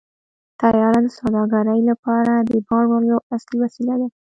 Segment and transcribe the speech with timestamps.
[0.59, 4.07] طیاره د سوداګرۍ لپاره د بار وړلو اصلي وسیله ده.